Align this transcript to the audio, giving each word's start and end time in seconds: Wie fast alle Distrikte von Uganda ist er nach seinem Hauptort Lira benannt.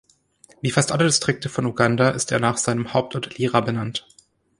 Wie 0.63 0.71
fast 0.71 0.91
alle 0.91 1.05
Distrikte 1.05 1.47
von 1.47 1.67
Uganda 1.67 2.09
ist 2.09 2.31
er 2.31 2.39
nach 2.39 2.57
seinem 2.57 2.91
Hauptort 2.91 3.37
Lira 3.37 3.61
benannt. 3.61 4.07